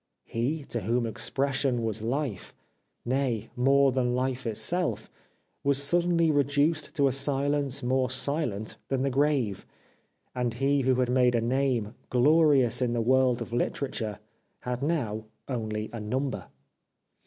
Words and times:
He, 0.25 0.63
to 0.69 0.79
whom 0.81 1.05
expression 1.05 1.83
was 1.83 2.01
life— 2.01 2.55
nay, 3.15 3.51
more 3.55 3.91
than 3.91 4.15
life 4.15 4.47
itself— 4.47 5.11
was 5.63 5.77
suddenly 5.79 6.31
reduced 6.31 6.95
to 6.95 7.07
a 7.07 7.11
silence 7.11 7.83
more 7.83 8.09
silent 8.09 8.77
than 8.87 9.03
the 9.03 9.11
grave; 9.11 9.67
and 10.33 10.55
he 10.55 10.81
who 10.81 10.95
had 10.95 11.09
made 11.11 11.35
a 11.35 11.39
name, 11.41 11.93
glorious 12.09 12.81
in 12.81 12.93
the 12.93 12.99
world 12.99 13.43
of 13.43 13.53
literature, 13.53 14.17
had 14.61 14.81
now 14.81 15.25
only 15.47 15.87
a 15.93 15.99
number. 15.99 16.47